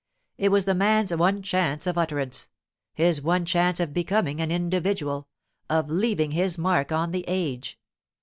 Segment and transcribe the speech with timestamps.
[0.39, 5.27] It was the man's one chance of utterance—his one chance of becoming an individual,
[5.69, 7.77] of leaving his mark on the age.